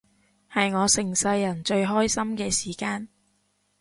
[0.51, 3.07] 係我成世人最開心嘅時間